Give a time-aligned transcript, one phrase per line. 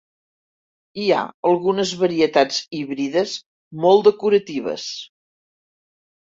[1.01, 1.19] Hi ha
[1.49, 3.35] algunes varietats híbrides
[3.85, 4.89] molt decoratives.